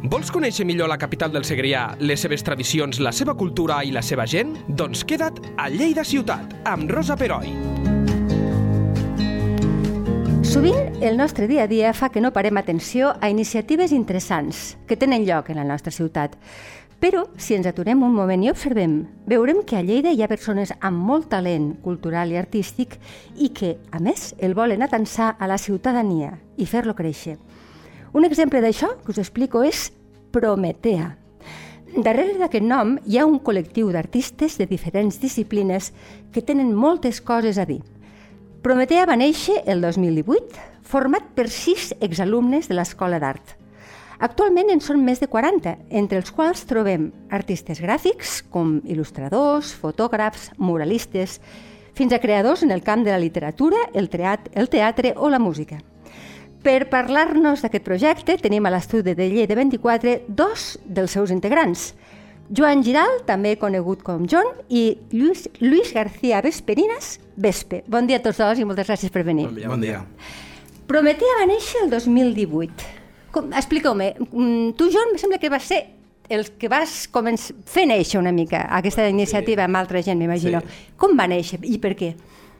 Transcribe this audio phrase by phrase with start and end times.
[0.00, 4.00] Vols conèixer millor la capital del Segrià, les seves tradicions, la seva cultura i la
[4.00, 4.54] seva gent?
[4.72, 7.52] Doncs queda't a Lleida Ciutat, amb Rosa Peroi.
[10.40, 14.96] Sovint el nostre dia a dia fa que no parem atenció a iniciatives interessants que
[14.96, 16.38] tenen lloc en la nostra ciutat.
[16.96, 20.72] Però, si ens aturem un moment i observem, veurem que a Lleida hi ha persones
[20.80, 22.96] amb molt talent cultural i artístic
[23.36, 27.36] i que, a més, el volen atansar a la ciutadania i fer-lo créixer.
[28.12, 29.92] Un exemple d'això que us explico és
[30.34, 31.12] Prometea.
[31.94, 35.92] Darrere d'aquest nom hi ha un col·lectiu d'artistes de diferents disciplines
[36.34, 37.80] que tenen moltes coses a dir.
[38.62, 43.54] Prometea va néixer el 2018, format per sis exalumnes de l'Escola d'Art.
[44.20, 50.50] Actualment en són més de 40, entre els quals trobem artistes gràfics, com il·lustradors, fotògrafs,
[50.58, 51.38] muralistes,
[51.94, 55.38] fins a creadors en el camp de la literatura, el teatre, el teatre o la
[55.38, 55.78] música.
[56.60, 61.94] Per parlar-nos d'aquest projecte tenim a l'estudi de Lleida 24 dos dels seus integrants,
[62.50, 67.84] Joan Giral, també conegut com John, i Lluís, Lluís García Vesperinas, Vespe.
[67.86, 69.46] Bon dia a tots dos i moltes gràcies per venir.
[69.46, 69.70] Bon dia.
[69.70, 70.00] Bon dia.
[70.90, 72.88] Prometea va néixer el 2018.
[73.54, 75.84] Expliqueu-me, mm, tu, John, em sembla que va ser
[76.28, 77.08] el que vas
[77.66, 79.66] fer néixer una mica aquesta iniciativa sí.
[79.66, 80.60] amb altra gent, m'imagino.
[80.60, 80.90] Sí.
[80.96, 82.14] Com va néixer i per què?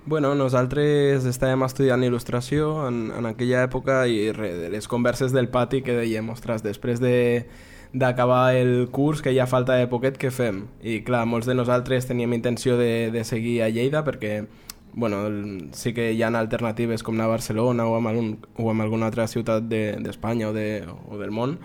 [0.07, 5.51] Bueno, nosaltres estàvem estudiant il·lustració en, en aquella època i re, de les converses del
[5.53, 7.45] pati que dèiem, ostres, després de
[7.93, 10.63] d'acabar el curs, que ja falta de poquet, què fem?
[10.81, 14.45] I clar, molts de nosaltres teníem intenció de, de seguir a Lleida perquè
[14.93, 15.19] bueno,
[15.73, 19.27] sí que hi ha alternatives com anar a Barcelona o amb, algun, o alguna altra
[19.27, 21.59] ciutat d'Espanya de, o, de, o del món,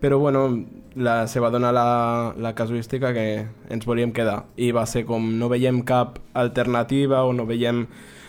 [0.00, 4.44] però bueno, la, se va donar la, la casuística que ens volíem quedar.
[4.56, 7.86] I va ser com no veiem cap alternativa o no veiem,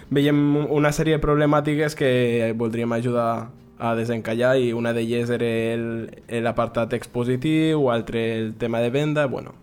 [0.09, 6.93] veiem una sèrie de problemàtiques que voldríem ajudar a desencallar i una d'elles era l'apartat
[6.97, 9.53] expositiu, altre el tema de venda, bueno,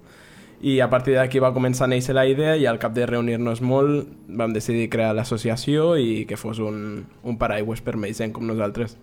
[0.65, 3.61] i a partir d'aquí va començar a néixer la idea i al cap de reunir-nos
[3.61, 8.47] molt vam decidir crear l'associació i que fos un, un paraigües per més gent com
[8.49, 8.95] nosaltres.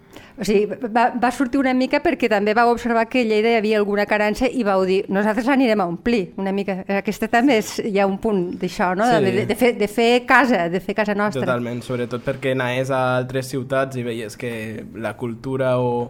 [0.41, 3.59] O sigui, va, va sortir una mica perquè també vau observar que a Lleida hi
[3.59, 6.79] havia alguna carència i vau dir, nosaltres l'anirem a omplir una mica.
[6.97, 9.05] Aquesta també és, hi ha un punt d'això, no?
[9.11, 9.22] Sí.
[9.28, 11.45] De, de, fer, de fer casa, de fer casa nostra.
[11.45, 14.51] Totalment, sobretot perquè anaves a altres ciutats i veies que
[14.97, 16.09] la cultura o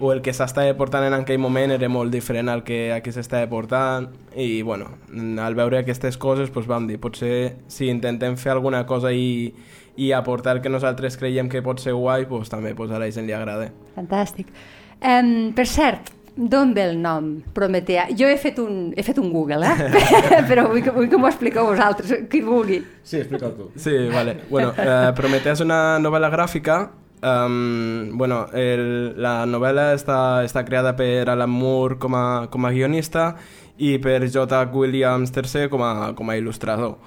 [0.00, 3.46] o el que s'estava portant en aquell moment era molt diferent al que aquí s'estava
[3.50, 4.88] portant i bueno,
[5.42, 9.52] al veure aquestes coses doncs vam dir, potser si intentem fer alguna cosa i,
[9.96, 13.28] i aportar que nosaltres creiem que pot ser guai, doncs també doncs a la gent
[13.28, 13.70] li agrada.
[13.94, 14.50] Fantàstic.
[15.04, 18.08] Um, per cert, d'on ve el nom Prometea?
[18.18, 20.02] Jo he fet un, he fet un Google, eh?
[20.50, 22.80] però vull que, vull que m'ho expliqueu vosaltres, qui vulgui.
[23.06, 23.70] Sí, explica tu.
[23.78, 24.40] Sí, vale.
[24.50, 26.82] Bueno, uh, Prometea és una novel·la gràfica
[27.24, 32.72] Um, bueno, el, la novel·la està, està creada per Alan Moore com a, com a
[32.74, 33.30] guionista
[33.80, 34.60] i per J.
[34.74, 36.98] Williams III com a, com a il·lustrador.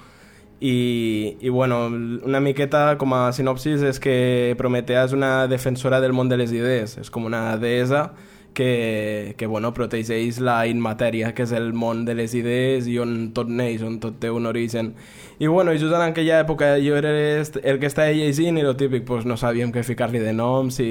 [0.58, 1.84] I, I, bueno,
[2.26, 6.50] una miqueta com a sinopsis és que Prometea és una defensora del món de les
[6.50, 8.08] idees, és com una deessa
[8.58, 13.28] que, que bueno, protegeix la immatèria, que és el món de les idees i on
[13.30, 14.96] tot neix, on tot té un origen.
[15.38, 19.04] I bueno, just en aquella època jo era el que estava llegint i el típic,
[19.06, 20.90] pues, no sabíem què ficar-li de noms i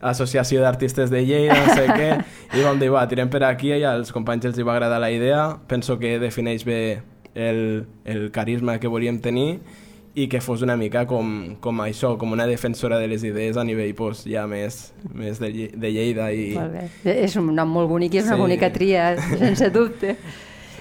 [0.00, 2.10] associació d'artistes de Lleida, no sé què,
[2.58, 5.12] i vam dir, va, tirem per aquí i als companys els hi va agradar la
[5.14, 6.80] idea, penso que defineix bé
[7.36, 9.60] el, el carisma que volíem tenir
[10.20, 13.64] i que fos una mica com, com això, com una defensora de les idees a
[13.64, 16.30] nivell pues, ja més, més de, de Lleida.
[16.32, 16.52] I...
[17.08, 18.44] És un nom molt bonic i és una sí.
[18.44, 20.16] bonica tria, sense dubte.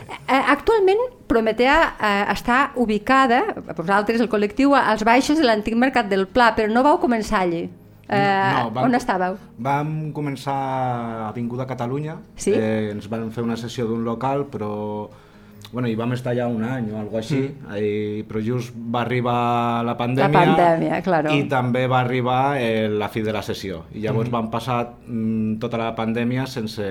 [0.09, 3.43] Eh, actualment, Prometea eh, està ubicada,
[3.77, 7.67] vosaltres, el col·lectiu, als baixos de l'antic Mercat del Pla, però no vau començar allí.
[8.09, 9.35] Eh, no, vam, on estàveu?
[9.61, 12.55] Vam començar a Avinguda Catalunya, sí?
[12.57, 14.71] eh, ens van fer una sessió d'un local, però
[15.71, 17.75] bueno, i vam estar allà un any o alguna així, mm.
[17.77, 21.33] i, però just va arribar la pandèmia, la pandèmia claro.
[21.35, 23.83] i també va arribar eh, la fi de la sessió.
[23.93, 24.35] I llavors mm.
[24.37, 26.87] vam passar mm, tota la pandèmia sense,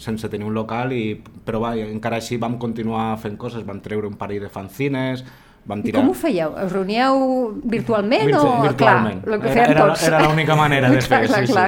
[0.00, 4.08] sense tenir un local, i, però va, encara així vam continuar fent coses, vam treure
[4.08, 5.26] un parell de fanzines,
[5.66, 5.98] vam tirar...
[5.98, 6.54] I com ho fèieu?
[6.62, 7.20] Us reuníeu
[7.66, 8.62] virtualment Virtu o...?
[8.64, 9.20] Virtualment.
[9.24, 10.06] Clar, que fèiem era, tots.
[10.08, 11.66] Era l'única manera de fer, clar, sí, clar.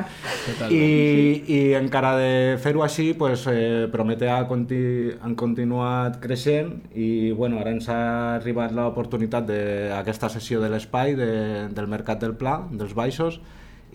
[0.68, 0.78] sí.
[0.78, 4.80] I, I encara de fer-ho així, pues, eh, Prometea conti
[5.20, 8.00] han continuat creixent i bueno, ara ens ha
[8.38, 11.30] arribat l'oportunitat d'aquesta sessió de l'espai de,
[11.74, 13.40] del Mercat del Pla, dels Baixos,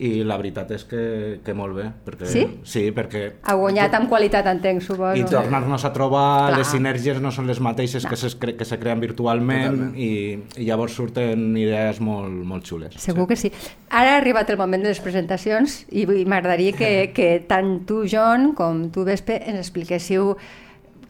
[0.02, 1.02] i la veritat és que,
[1.44, 1.84] que molt bé.
[2.06, 2.42] Perquè, Sí?
[2.66, 3.22] Sí, perquè...
[3.46, 5.14] Ha guanyat amb qualitat, entenc, suposo.
[5.20, 6.58] I tornar-nos a trobar, Clar.
[6.58, 10.10] les sinergies no són les mateixes que, se, cre que se creen virtualment i,
[10.58, 12.98] i llavors surten idees molt, molt xules.
[12.98, 13.52] Segur que sí.
[13.90, 18.52] Ara ha arribat el moment de les presentacions i m'agradaria que, que tant tu, John,
[18.58, 20.34] com tu, Vespe, ens expliquéssiu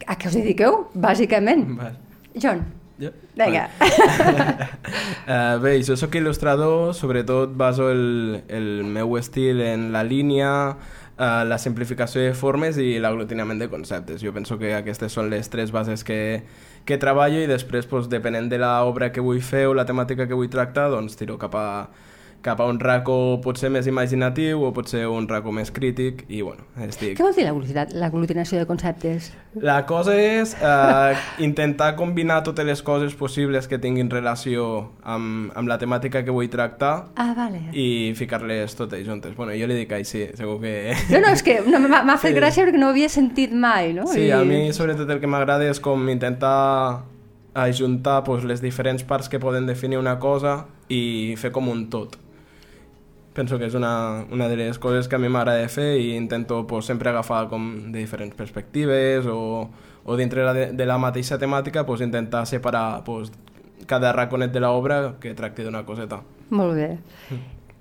[0.05, 1.65] a què us dediqueu, bàsicament.
[1.79, 1.95] Vale.
[2.37, 2.61] John,
[2.99, 3.11] Jo?
[3.35, 3.69] vinga.
[5.27, 10.51] Uh, bé, jo sóc il·lustrador, sobretot baso el, el meu estil en la línia,
[11.17, 14.23] uh, la simplificació de formes i l'aglutinament de conceptes.
[14.23, 16.19] Jo penso que aquestes són les tres bases que,
[16.87, 20.37] que treballo i després, doncs, depenent de l'obra que vull fer o la temàtica que
[20.37, 21.67] vull tractar, doncs tiro cap a,
[22.45, 26.61] cap a un raco potser més imaginatiu o potser un raco més crític i bueno,
[26.85, 27.15] estic...
[27.17, 27.45] Què vol dir
[27.97, 29.31] l'aglutinació de conceptes?
[29.55, 35.67] La cosa és eh, intentar combinar totes les coses possibles que tinguin relació amb, amb
[35.71, 37.63] la temàtica que vull tractar Ah, vale.
[37.73, 39.33] i ficar-les totes juntes.
[39.35, 40.93] Bueno, jo li dic així, segur que...
[41.15, 42.37] No, no, és que no, m'ha fet Sí.
[42.37, 44.05] gràcia perquè no ho havia sentit mai, no?
[44.11, 47.05] Sí, I- a mi sobretot el que m'agrada és com intentar
[47.55, 52.17] ajuntar pues, les diferents parts que poden definir una cosa i fer com un tot.
[53.35, 56.61] Penso que és una, una de les coses que a mi m'agrada fer i intento
[56.67, 59.67] pues, sempre agafar com de diferents perspectives o,
[60.05, 63.33] o dintre la de, de la mateixa temàtica pues, intentar separar pues,
[63.85, 66.21] cada raconet de l'obra que tracti d'una coseta.
[66.55, 66.89] Molt bé.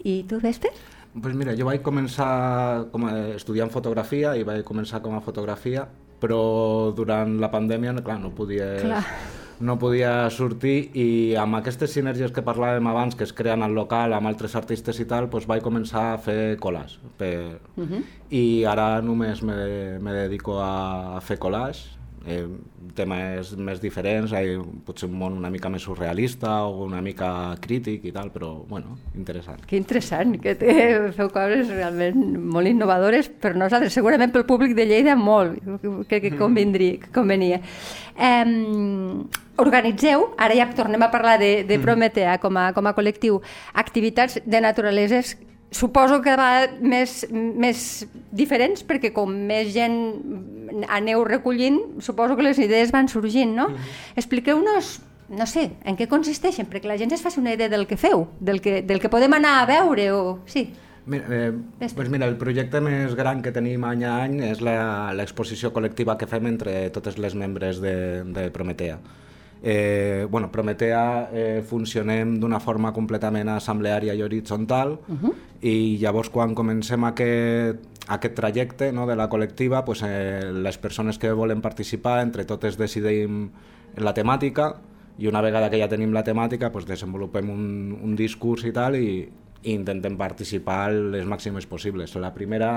[0.03, 0.73] I tu, Vespe?
[1.15, 5.87] Pues mira, jo vaig començar com a estudiant fotografia i vaig començar com a fotografia,
[6.19, 9.05] però durant la pandèmia, clar, no podia, Clar.
[9.61, 14.15] No podia sortir i amb aquestes sinergies que parlàvem abans, que es creen al local
[14.17, 16.99] amb altres artistes i tal, doncs vaig començar a fer collage.
[17.19, 17.61] Per...
[17.77, 18.03] Uh -huh.
[18.31, 21.95] I ara només me, me dedico a, a fer collage,
[22.27, 22.47] eh,
[22.95, 24.43] temes més diferents, ha
[24.87, 27.29] potser un món una mica més surrealista o una mica
[27.63, 29.65] crític i tal, però bueno, interessant.
[29.69, 30.75] Que interessant, que té,
[31.17, 32.21] feu coses realment
[32.55, 35.59] molt innovadores per nosaltres, segurament pel públic de Lleida molt,
[36.09, 37.61] que, que, convindria, que convenia.
[38.15, 39.25] Um,
[39.59, 43.41] organitzeu, ara ja tornem a parlar de, de Prometea com a, com a col·lectiu,
[43.75, 45.37] activitats de naturaleses
[45.75, 49.97] suposo que va més, més diferents perquè com més gent
[50.89, 53.69] aneu recollint, suposo que les idees van sorgint, no?
[54.17, 57.97] Expliqueu-nos no sé, en què consisteixen, perquè la gent es faci una idea del que
[57.97, 60.41] feu, del que, del que podem anar a veure o...
[60.45, 60.69] Sí.
[61.07, 61.53] Mira, eh,
[61.95, 66.17] pues mira, el projecte més gran que tenim any a any és la- l'exposició col·lectiva
[66.17, 68.99] que fem entre totes les membres de, de Prometea.
[69.63, 75.33] Eh, bueno, Prometea eh, funcionem d'una forma completament assembleària i horitzontal uh -huh.
[75.61, 81.19] i llavors quan comencem aquest, aquest trajecte no, de la col·lectiva, pues, eh, les persones
[81.19, 83.49] que volen participar, entre totes decidim
[83.97, 84.75] la temàtica
[85.19, 87.67] i una vegada que ja tenim la temàtica pues, desenvolupem un,
[88.03, 89.25] un discurs i tal i,
[89.63, 92.15] i intentem participar les màximes possibles.
[92.21, 92.71] La primera,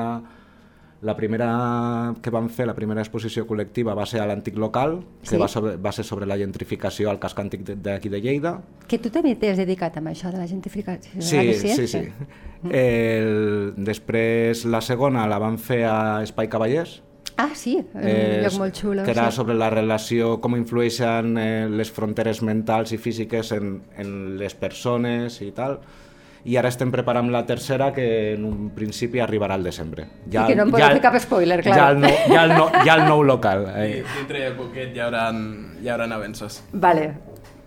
[1.02, 5.36] la primera que vam fer, la primera exposició col·lectiva va ser a l'antic local, que
[5.36, 5.38] Sí.
[5.38, 8.62] va, sobre, va ser sobre la gentrificació al casc antic d'aquí de Lleida.
[8.88, 11.22] Que tu també t'has dedicat amb això de la gentrificació.
[11.22, 11.54] Sí, eh?
[11.54, 12.02] sí, sí.
[12.72, 17.04] El, després la segona la vam fer a Espai Cavallers,
[17.40, 19.04] Ah, sí, un lloc molt xulo.
[19.06, 19.36] que era sí.
[19.36, 25.38] sobre la relació, com influeixen eh, les fronteres mentals i físiques en, en les persones
[25.46, 25.78] i tal.
[26.48, 30.06] I ara estem preparant la tercera, que en un principi arribarà al desembre.
[30.32, 31.76] I que no em podeu fer cap spoiler, clar.
[31.76, 33.66] Ja el, nou, ja el, nou, ja el nou local.
[33.68, 34.04] I Eh.
[34.16, 35.26] dintre de poquet hi haurà,
[35.84, 36.62] hi haurà avenços.
[36.72, 37.10] Vale,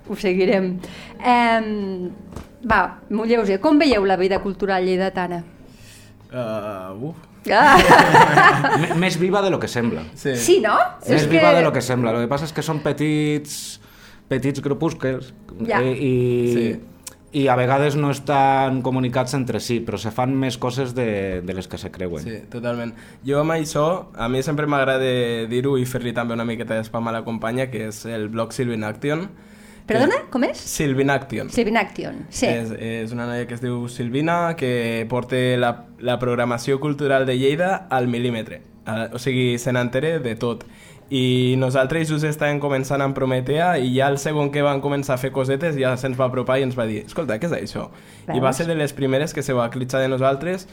[0.09, 0.79] ho seguirem.
[1.21, 2.09] Um,
[2.65, 2.81] va,
[3.11, 5.43] Molleuser, com veieu la vida cultural lleidatana?
[6.33, 7.17] Uh, uf.
[7.51, 7.79] Ah,
[9.01, 10.03] Més viva de lo que sembla.
[10.15, 10.35] Sí.
[10.37, 10.75] sí, no?
[11.09, 12.13] Més viva de lo que sembla.
[12.13, 13.81] Lo que passa és que són petits,
[14.29, 15.31] petits grupuscles
[15.67, 15.81] Ja.
[15.81, 16.81] eh, i, Sí.
[17.33, 21.55] I a vegades no estan comunicats entre si, però se fan més coses de, de
[21.55, 22.25] les que se creuen.
[22.25, 22.95] Sí, totalment.
[23.27, 23.85] Jo amb això,
[24.19, 27.87] a mi sempre m'agrada dir-ho i fer-li també una miqueta d'espam a la companya, que
[27.91, 29.29] és el blog Sylvin Action.
[29.91, 30.59] Perdona, com és?
[30.59, 31.51] Sylvin Action.
[31.51, 32.47] Silvin Action, sí.
[32.47, 37.39] És, és una noia que es diu Silvina, que porta la, la programació cultural de
[37.39, 38.63] Lleida al mil·límetre.
[39.15, 40.65] O sigui, se n'entere de tot.
[41.11, 45.19] I nosaltres just estàvem començant amb Prometea i ja el segon que van començar a
[45.19, 47.89] fer cosetes ja se'ns va apropar i ens va dir escolta, què és això?
[48.29, 48.61] I va Veus?
[48.61, 50.69] ser de les primeres que se va clitxar de nosaltres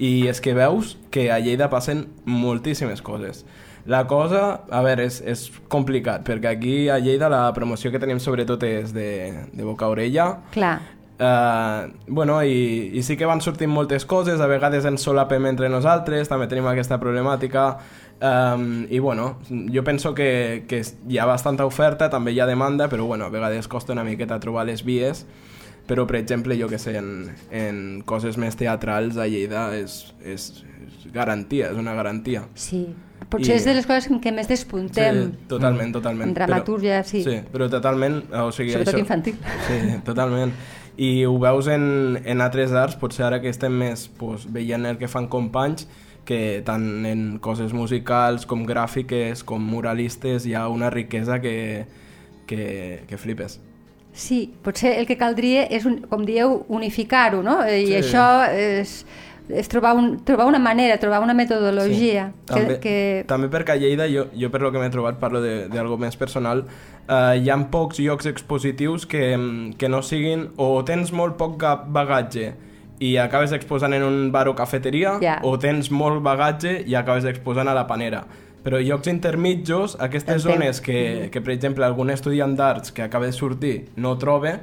[0.00, 3.44] i és que veus que a Lleida passen moltíssimes coses.
[3.84, 8.20] La cosa, a veure, és, és complicat, perquè aquí a Lleida la promoció que tenim
[8.22, 9.10] sobretot és de,
[9.52, 10.78] de boca a orella, Clar.
[11.22, 15.68] Uh, bueno, i, i sí que van sortint moltes coses, a vegades ens solapem entre
[15.70, 17.66] nosaltres, també tenim aquesta problemàtica,
[18.22, 19.38] um, i bueno,
[19.74, 23.30] jo penso que, que hi ha bastanta oferta, també hi ha demanda, però bueno, a
[23.34, 25.26] vegades costa una miqueta trobar les vies
[25.82, 30.44] però per exemple, jo que sé, en, en coses més teatrals a Lleida és, és,
[30.86, 32.44] és garantia, és una garantia.
[32.54, 32.84] Sí,
[33.28, 35.18] potser I- és de les coses què més despuntem.
[35.34, 36.30] Sí, totalment, totalment.
[36.30, 37.24] En dramatúrgia, però, sí.
[37.26, 38.22] Sí, però totalment...
[38.44, 39.36] O sigui, Sobretot això, infantil.
[39.66, 40.54] Sí, totalment.
[41.02, 41.84] I ho veus en,
[42.24, 45.88] en altres arts, potser ara que estem més pues, veient el que fan companys,
[46.24, 51.84] que tant en coses musicals com gràfiques com muralistes hi ha una riquesa que,
[52.46, 53.58] que, que flipes.
[54.12, 57.62] Sí, potser el que caldria és, un, com dieu, unificar-ho, no?
[57.66, 57.94] I Sí.
[58.02, 59.06] això és,
[59.48, 62.30] és trobar, un, trobar una manera, trobar una metodologia.
[62.46, 63.24] També, Que, que...
[63.26, 66.66] també perquè a Lleida, jo, jo per lo que m'he trobat, parlo d'algo més personal,
[67.08, 69.24] eh, hi ha pocs llocs expositius que,
[69.78, 72.52] que no siguin o tens molt poc ga- bagatge
[73.00, 75.40] i acabes exposant en un bar o cafeteria Ja.
[75.42, 78.26] o tens molt bagatge i acabes exposant a la panera.
[78.62, 80.54] Però llocs intermitjos, aquestes Entenc.
[80.54, 84.60] zones que, que, per exemple, algun estudiant d'arts que acaba de sortir no troba,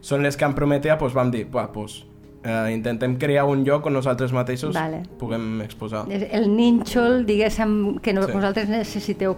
[0.00, 2.04] són les que en Prometea doncs, vam dir, "Buah, doncs,
[2.42, 5.02] eh, intentem crear un lloc on nosaltres mateixos Vale.
[5.18, 6.06] puguem exposar.
[6.10, 8.32] El nínxol, diguéssim, que no, Sí.
[8.32, 9.36] vosaltres necessiteu.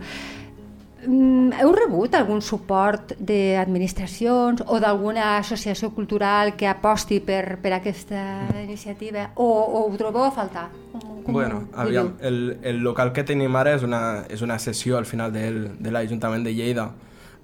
[1.06, 8.22] Mm, Heu rebut algun suport d'administracions o d'alguna associació cultural que aposti per, per aquesta
[8.64, 10.66] iniciativa o, o ho trobeu a faltar?
[10.92, 14.98] Com, com Bueno, aviam, el, el local que tenim ara és una, és una sessió
[14.98, 16.88] al final del, de l'Ajuntament de Lleida.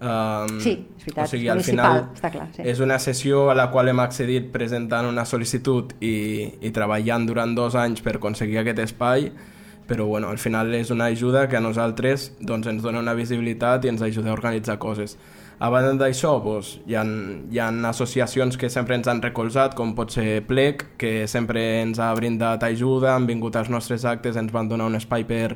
[0.04, 2.64] Um, Sí, és veritat, o sigui, al final està clar, sí.
[2.66, 6.16] és una sessió a la qual hem accedit presentant una sol·licitud i,
[6.60, 9.30] i treballant durant dos anys per aconseguir aquest espai,
[9.86, 13.84] però bueno, al final és una ajuda que a nosaltres doncs, ens dona una visibilitat
[13.84, 15.18] i ens ajuda a organitzar coses.
[15.62, 19.94] A banda d'això, doncs, hi, ha, hi ha associacions que sempre ens han recolzat, com
[19.94, 24.52] pot ser Plec, que sempre ens ha brindat ajuda, han vingut als nostres actes, ens
[24.52, 25.54] van donar un espai per,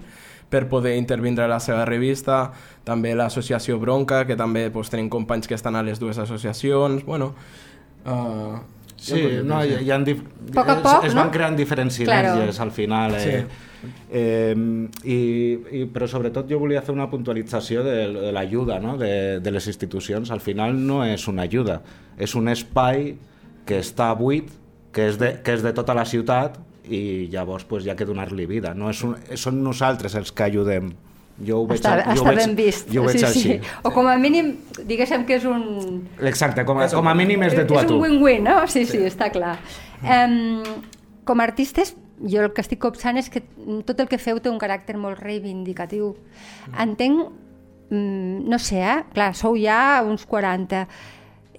[0.49, 2.53] per poder intervindre a la seva revista,
[2.85, 7.35] també l'associació Bronca, que també doncs, tenim companys que estan a les dues associacions, bueno...
[8.05, 8.59] Uh,
[8.99, 10.25] Sí, no, hi, hi ha dif...
[10.51, 11.21] Poc a es, poc, es no?
[11.23, 12.33] van creant diferents Claro.
[12.33, 13.15] sinergies al final.
[13.15, 13.45] Eh?
[14.11, 14.55] Eh,
[15.05, 15.19] i,
[15.71, 18.97] i, però sobretot jo volia fer una puntualització de, de l'ajuda no?
[18.99, 20.31] de, de les institucions.
[20.35, 21.81] Al final no és una ajuda,
[22.19, 23.13] és un espai
[23.69, 24.51] que està buit,
[24.93, 26.57] que és de, que és de tota la ciutat
[26.89, 28.73] i llavors pues, hi ha que donar-li vida.
[28.75, 30.91] No és un, són nosaltres els que ajudem.
[31.39, 32.89] Jo ho veig, Està, jo ho està veig, ben vist.
[32.91, 33.43] Jo ho veig sí, així.
[33.61, 33.75] sí.
[33.87, 34.57] O com a mínim,
[34.89, 35.63] diguéssim que és un...
[36.27, 38.01] Exacte, com a, com a mínim és de tu a és tu.
[38.01, 38.57] un win-win, no?
[38.73, 39.55] Sí, sí, està clar.
[40.03, 40.65] Um,
[41.29, 41.95] com a artistes,
[42.27, 43.43] jo el que estic copsant és que
[43.87, 46.15] tot el que feu té un caràcter molt reivindicatiu.
[46.79, 47.29] Entenc,
[47.91, 48.99] mm, no sé, eh?
[49.15, 50.87] clar, sou ja uns 40.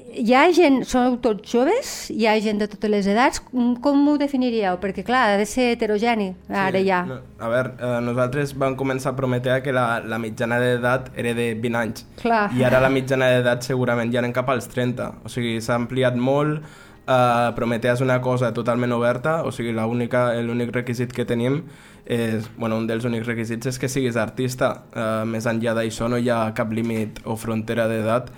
[0.10, 2.10] Hi ha gent, sou tots joves?
[2.10, 3.44] Hi ha gent de totes les edats?
[3.52, 4.80] Mm, Com ho definiríeu?
[4.82, 7.04] Perquè, clar, ha de ser heterogeni, ara ja.
[7.06, 11.36] No, a veure, eh, nosaltres vam començar a prometer que la, la mitjana d'edat era
[11.38, 12.06] de 20 anys.
[12.24, 12.50] Clar.
[12.58, 15.12] I ara la mitjana d'edat segurament ja anem cap als 30.
[15.24, 16.66] O sigui, s'ha ampliat molt.
[17.10, 21.64] Uh, Prometea és una cosa totalment oberta, o sigui, l'únic requisit que tenim
[22.06, 24.70] és, bueno, un dels únics requisits és que siguis artista.
[24.94, 28.30] Uh, més enllà d'això no hi ha cap límit o frontera d'edat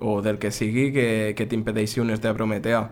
[0.00, 1.06] o del que sigui que,
[1.38, 2.82] que t'impedeixi unir-te a Prometea.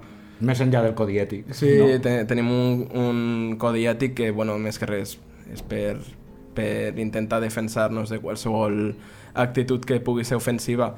[0.44, 1.50] Més enllà del codi ètic.
[1.50, 1.90] Sí, no?
[2.04, 5.16] te, tenim un, un codi ètic que, bueno, més que res,
[5.50, 5.96] és per,
[6.54, 8.94] per intentar defensar-nos de qualsevol
[9.34, 10.92] actitud que pugui ser ofensiva.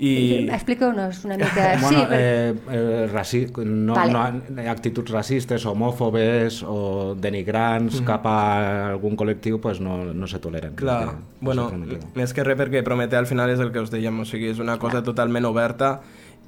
[0.00, 0.48] I...
[0.48, 1.76] Expliqueu-nos una mica.
[1.80, 3.46] Bueno, sí, eh, eh, raci...
[3.64, 4.12] no, Vale.
[4.12, 8.38] no, actituds racistes, homòfobes o denigrants cap a
[8.94, 10.72] algun col·lectiu pues no, no se toleren.
[10.80, 11.68] Clar, no bueno,
[12.16, 14.64] més que res perquè Prometea al final és el que us dèiem, o sigui, és
[14.64, 15.98] una cosa totalment oberta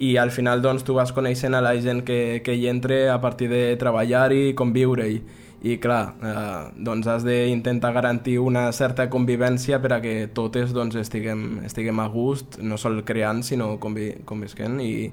[0.01, 3.21] i al final doncs tu vas coneixent a la gent que, que hi entre a
[3.21, 5.21] partir de treballar-hi i conviure-hi
[5.63, 10.97] i clar, eh, doncs has d'intentar garantir una certa convivència per a que totes doncs,
[10.99, 15.13] estiguem, estiguem a gust, no sol creant sinó convi convisquent i,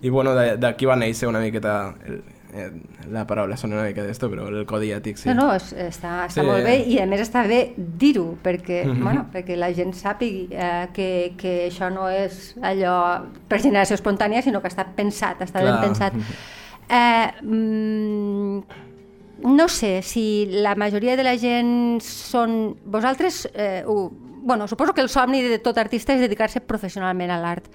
[0.00, 2.22] i bueno, de- d'aquí va néixer una miqueta el,
[2.54, 2.70] eh,
[3.12, 5.28] la paraula sona una mica d'esto, però el codi ètic sí.
[5.28, 6.46] No, no, està, està Sí.
[6.48, 9.02] molt bé i a més està bé dir-ho perquè, Mhm.
[9.04, 14.40] bueno, perquè la gent sàpigui eh, que, que això no és allò per generació espontània,
[14.42, 15.74] sinó que està pensat, està Clar.
[15.76, 16.14] ben pensat.
[16.92, 18.09] Eh, mm,
[19.42, 22.76] no sé si la majoria de la gent són...
[22.84, 24.10] Vosaltres, eh, ho...
[24.42, 27.68] bueno, suposo que el somni de tot artista és dedicar-se professionalment a l'art,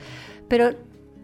[0.50, 0.70] però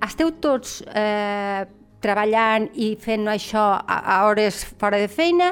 [0.02, 1.66] esteu tots eh,
[2.02, 5.52] treballant i fent això a, a hores fora de feina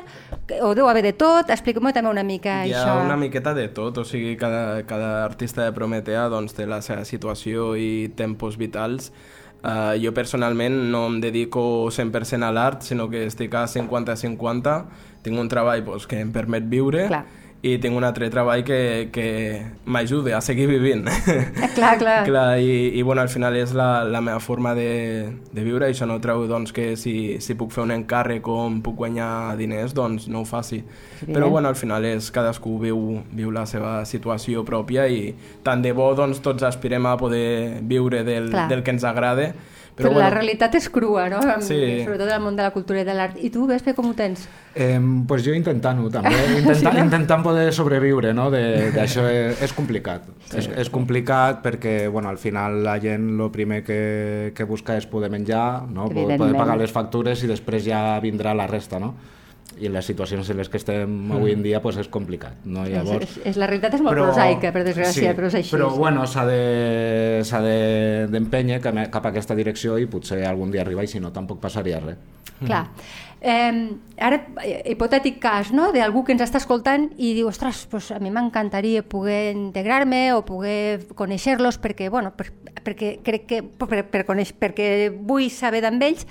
[0.66, 1.52] o deu haver de tot?
[1.54, 2.96] Expliqueu-me també una mica Hi ha això.
[3.06, 7.06] una miqueta de tot, o sigui, cada, cada artista de Prometea doncs, té la seva
[7.06, 9.12] situació i tempos vitals.
[9.60, 11.62] Uh, jo personalment no em dedico
[11.92, 14.76] 100% a l'art, sinó que estic a 50-50.
[15.26, 17.26] Tinc un treball doncs, que em permet viure Clar.
[17.62, 19.26] I tinc un altre treball que, que
[19.92, 21.08] m'ajuda a seguir vivint.
[21.30, 22.24] Eh, clar, clar.
[22.26, 25.94] clar i, i bueno, al final és la, la meva forma de, de viure i
[25.94, 27.14] això no treu doncs, que si,
[27.44, 30.80] si puc fer un encàrrec o em puc guanyar diners, doncs no ho faci.
[30.82, 31.36] Evident.
[31.36, 35.34] Però bueno, al final és cadascú viu, viu la seva situació pròpia i
[35.66, 38.70] tant de bo doncs, tots aspirem a poder viure del, Clar.
[38.72, 39.52] del que ens agrada.
[40.00, 41.42] Però, Però, la bueno, realitat és crua, no?
[41.60, 41.76] Sí.
[42.06, 43.36] Sobretot al món de la cultura i de l'art.
[43.44, 44.46] I tu, Vespe, com ho tens?
[44.74, 44.96] Eh,
[45.28, 48.48] pues jo intentant-ho també, intentant, intentant poder sobreviure no?
[48.54, 50.30] de- d'això és, és complicat.
[50.48, 50.62] Sí.
[50.62, 55.06] És, és complicat perquè bueno, al final la gent el primer que, que busca és
[55.10, 56.08] poder menjar, no?
[56.08, 59.04] poder pagar les factures i després ja vindrà la resta.
[59.04, 59.14] No?
[59.78, 62.58] I les situacions en les que estem avui en dia pues, és complicat.
[62.66, 62.84] No?
[62.90, 65.72] Llavors, és, és, la realitat és molt prosaica, per desgràcia, sí, però és així.
[65.76, 70.82] Però bueno, s'ha de- s'ha de- d'empènyer cap, a- aquesta direcció i potser algun dia
[70.82, 72.18] arriba i si no tampoc passaria res.
[72.66, 72.90] Clar.
[73.40, 74.42] Eh, ara,
[74.86, 79.02] hipotètic cas, no?, d'algú que ens està escoltant i diu, ostres, pues a mi m'encantaria
[79.08, 82.50] poder integrar-me o poder conèixer-los perquè, bueno, per,
[82.84, 86.26] perquè crec que, per, per conèixer, perquè vull saber d'ells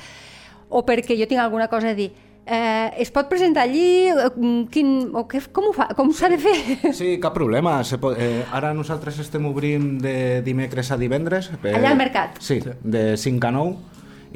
[0.68, 2.12] o perquè jo tinc alguna cosa a dir.
[2.50, 4.09] Eh, es pot presentar allí?
[4.09, 4.31] Eh,
[4.73, 5.90] Quin, o què, com ho fa?
[5.97, 6.93] Com s'ha de fer?
[6.97, 7.76] Sí, cap problema.
[7.85, 11.50] Se pot, eh, ara nosaltres estem obrint de dimecres a divendres.
[11.62, 12.40] Eh, Allà al mercat?
[12.40, 13.76] Sí, de 5 a 9.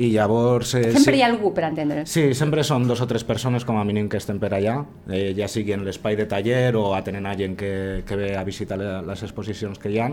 [0.02, 0.71] I llavors...
[0.78, 2.07] Eh, Sempre sí, hi ha algú, per entendre.
[2.09, 4.78] Sí, sempre són dos o tres persones com a mínim que estem per allà,
[5.12, 7.73] eh, ja sigui en l'espai de taller o atenent a gent que,
[8.09, 10.07] que ve a visitar le- les exposicions que hi ha.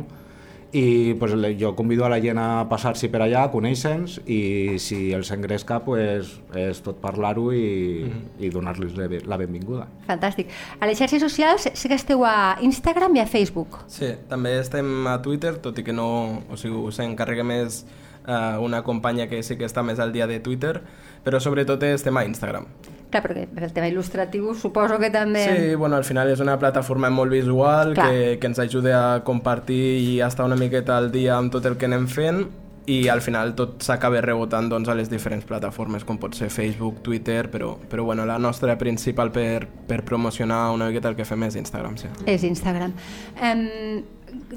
[0.72, 5.32] I pues, jo convido a la gent a passar-s'hi per allà, conèixer-nos i si els
[5.34, 8.06] engresca pues, és tot parlar-ho i,
[8.38, 9.88] i donar-los la be- la benvinguda.
[10.06, 10.52] Fantàstic.
[10.80, 13.80] A les xarxes socials sé que esteu a Instagram i a Facebook.
[13.90, 16.44] Sí, també estem a Twitter, tot i que no...
[16.54, 17.82] O sigui, s'encarrega més
[18.28, 20.84] eh, una companya que sí que està més al dia de Twitter,
[21.26, 22.70] però sobretot estem a Instagram.
[23.10, 25.42] Clar, perquè el tema il·lustratiu suposo que també...
[25.48, 28.10] Sí, bueno, al final és una plataforma molt visual Clar.
[28.10, 31.66] que, que ens ajuda a compartir i a estar una miqueta al dia amb tot
[31.66, 32.46] el que anem fent
[32.90, 37.04] i al final tot s'acaba rebotant doncs, a les diferents plataformes com pot ser Facebook,
[37.06, 41.46] Twitter, però, però bueno, la nostra principal per, per promocionar una miqueta el que fem
[41.46, 42.10] és Instagram, sí.
[42.26, 42.96] És Instagram.
[43.46, 44.02] Um,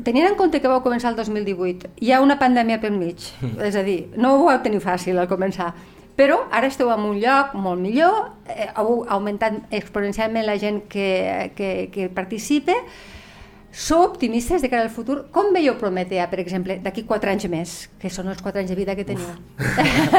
[0.04, 3.28] tenint en compte que vau començar el 2018, hi ha una pandèmia pel mig,
[3.68, 5.72] és a dir, no ho vau tenir fàcil al començar,
[6.16, 11.52] però ara esteu en un lloc molt millor, eh, heu augmentat exponencialment la gent que,
[11.56, 12.76] que, que participa,
[13.72, 15.30] sou optimistes de cara al futur?
[15.32, 18.76] Com veieu Prometea, per exemple, d'aquí quatre anys més, que són els quatre anys de
[18.76, 19.30] vida que teniu?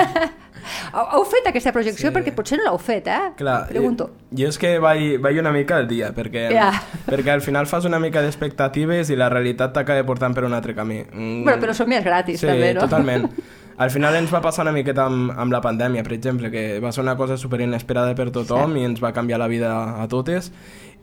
[0.94, 2.10] heu, fet aquesta projecció?
[2.10, 2.14] Sí.
[2.16, 3.32] Perquè potser no l'heu fet, eh?
[3.38, 4.10] Clar, Pregunto.
[4.32, 6.72] Jo, jo és que vaig, vaig una mica al dia, perquè, Ja.
[7.06, 10.74] perquè al final fas una mica d'expectatives i la realitat t'acaba portant per un altre
[10.74, 11.04] camí.
[11.14, 12.82] Mm, Bueno, però són més gratis, sí, també, no?
[12.88, 13.30] totalment.
[13.78, 16.92] Al final ens va passar una miqueta amb, amb la pandèmia, per exemple, que va
[16.92, 18.82] ser una cosa super inesperada per tothom Sí.
[18.82, 20.52] i ens va canviar la vida a totes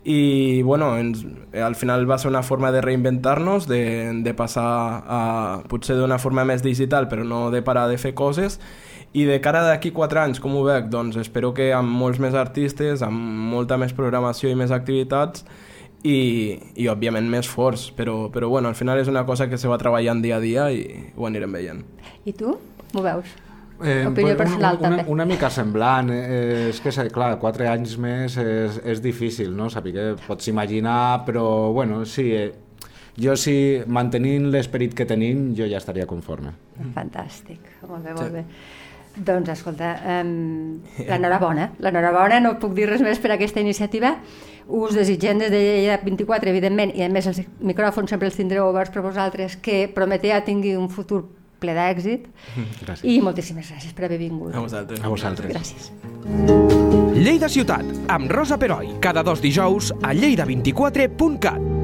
[0.03, 5.61] i bueno, ens, al final va ser una forma de reinventar-nos, de, de passar a
[5.69, 8.59] potser d'una forma més digital però no de parar de fer coses
[9.13, 10.87] i de cara d'aquí 4 anys, com ho veig?
[10.89, 13.19] Doncs espero que amb molts més artistes, amb
[13.51, 15.45] molta més programació i més activitats
[16.03, 19.69] i, i òbviament més forts, però, però bueno, al final és una cosa que se
[19.69, 20.83] va treballant dia a dia i
[21.15, 21.85] ho anirem veient.
[22.25, 22.55] I tu?
[22.93, 23.37] M'ho veus?
[23.81, 25.03] Eh, Opinió personal, una, també.
[25.03, 29.71] una, una mica semblant, eh, és que, clar, quatre anys més és, és difícil, no?
[29.73, 32.51] Saber que pots imaginar, però, bueno, sí, eh,
[33.21, 33.55] jo sí,
[33.87, 36.53] mantenint l'esperit que tenim, jo ja estaria conforme.
[36.93, 38.45] Fantàstic, molt bé, molt bé.
[39.11, 39.89] Doncs, escolta,
[40.21, 41.71] um, l'enhorabona.
[41.83, 44.13] L'enhorabona, no puc dir res més per aquesta iniciativa.
[44.71, 48.69] Us desitgem des de Lleida 24, evidentment, i a més els micròfons sempre els tindreu
[48.69, 51.25] oberts per vosaltres, que Prometea tingui un futur
[51.61, 52.25] ple d'èxit.
[52.81, 53.03] Gràcies.
[53.05, 54.55] I moltíssimes gràcies per haver vingut.
[54.55, 55.03] A vosaltres.
[55.03, 55.51] A vosaltres.
[55.51, 55.91] Gràcies.
[57.21, 61.80] Lleida Ciutat, amb Rosa Peroi, cada dos dijous a lleida24.cat.